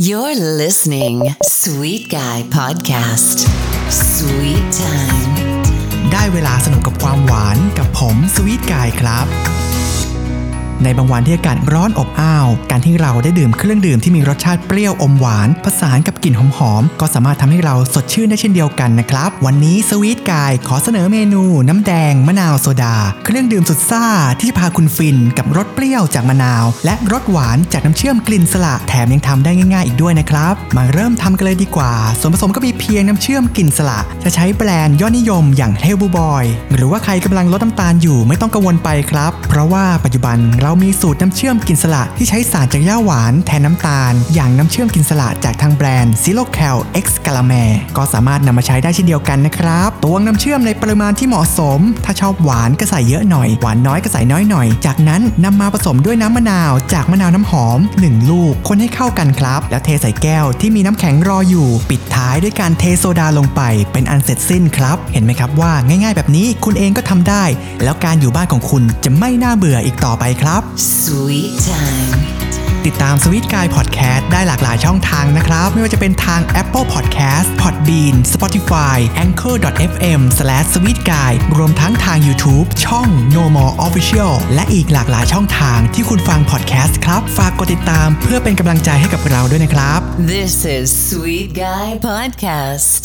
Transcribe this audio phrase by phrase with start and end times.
[0.00, 3.38] You're listening Sweet Guy Podcast
[4.14, 5.32] Sweet Time
[6.12, 9.26] ได้เวลาสนุกกับความหวานกับผมสวีทกายครับ
[10.84, 24.06] ในบางวันที่อากาศร้อนอบอ้าว การที่เราได้ดื่มเครื่องดื่มที่มีรสชาติเปรี้ยวอมหวานผสานกับกลิ่นหอมๆ ก็สามารถทำให้เราสดชื่นได้เช่นเดียวกันนะครับ วันนี้สวีทกายขอเสนอเมนู น้ำแดง มะนาวโซดา เครื่องดื่มสุดซ่า
[24.38, 47.52] ที่จะพาคุณฟินกับรสเปรี้ยวจากมะนาว และรสหวานจากน้ำเชื่อมกลิ่นสละแถมยังทำได้ง่ายๆ อีกด้วยนะครับ มาเริ่มทำกันเลยดีกว่า ส่วนผสมก็มีเพียงน้ำเชื่อมกลิ่นสละจะใช้แบรนด์ยอดนิยมอย่างเฮลบูบอยหรือว่าใครกำลังลดน้ำตาลอยู่ไม่ต้องกังวลไปครับ เพราะว่าปัจจุบันเรามีสูตรน้ำเชื่อมกลิ่นสละที่ใช้สารจากหญ้าหวานแทนน้ำตาล อย่างน้ำเชื่อมกลิ่นสละจากทางแบรนด์ซิโลแคล X กาลาแม
[47.96, 63.60] ก็สามารถนำมาใช้ได้เช่นเดียวกันนะครับตวงน้ำเชื่อมในปริมาณที่เหมาะสม ถ้าชอบหวานก็ใส่เยอะหน่อย หวานน้อยก็ใส่น้อยหน่อย จากนั้นนำมาผสมด้วยน้ำมะนาว จากมะนาวน้ำหอม 1 ลูก คนให้เข้ากันครับ แล้วเทใส่แก้วที่มีน้ำแข็งรออยู่ ปิดท้ายด้วยการเทโซดาลงไป
[63.92, 67.44] เป็นอันเสร็จสิ้นครับ เห็นไหมครับว่าง่ายๆ แบบนี้คุณเองก็ทำได้
[67.82, 70.53] แล้วการอยู่บ้านของคุณจะไม่น่าเบื่ออีกต่อไปครับ
[71.02, 72.20] Sweet Time
[72.86, 80.40] ติดตามสวิตกายพอดแคสต์ได้หลากหลายช่องทางนะครับ ไม่ว่าจะเป็นทาง Apple Podcast Podbean Spotify Anchor.fm s
[80.84, 90.00] w e e t g u y รวมทั้งทาง YouTube ช่อง No More Official และอีกหลากหลายช่องทางที่คุณฟังพอดแคสต์ครับ ฝากกดติดตามเพื่อเป็นกำลังใจให้กับเราด้วยนะครับ
[90.32, 93.04] This is Sweet Guy Podcast